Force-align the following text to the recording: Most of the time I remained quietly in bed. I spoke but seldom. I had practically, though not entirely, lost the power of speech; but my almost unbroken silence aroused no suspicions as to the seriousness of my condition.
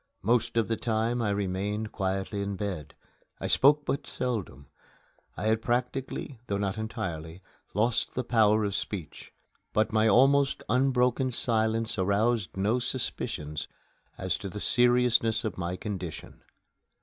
Most 0.23 0.57
of 0.57 0.67
the 0.67 0.77
time 0.77 1.21
I 1.21 1.29
remained 1.29 1.91
quietly 1.91 2.41
in 2.41 2.55
bed. 2.55 2.95
I 3.39 3.45
spoke 3.45 3.85
but 3.85 4.07
seldom. 4.07 4.65
I 5.37 5.43
had 5.43 5.61
practically, 5.61 6.39
though 6.47 6.57
not 6.57 6.79
entirely, 6.79 7.39
lost 7.75 8.15
the 8.15 8.23
power 8.23 8.63
of 8.63 8.73
speech; 8.73 9.31
but 9.73 9.93
my 9.93 10.07
almost 10.07 10.63
unbroken 10.69 11.31
silence 11.31 11.99
aroused 11.99 12.57
no 12.57 12.79
suspicions 12.79 13.67
as 14.17 14.39
to 14.39 14.49
the 14.49 14.59
seriousness 14.59 15.45
of 15.45 15.55
my 15.59 15.75
condition. 15.75 16.41